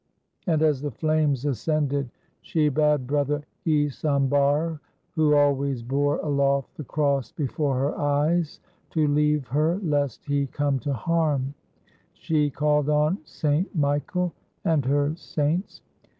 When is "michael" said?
13.75-14.33